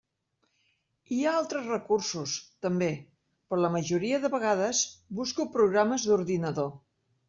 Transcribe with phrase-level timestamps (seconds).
[1.15, 2.33] Hi ha altres recursos,
[2.67, 2.89] també,
[3.51, 4.85] però la majoria de vegades
[5.23, 6.79] busco programes d'ordinador.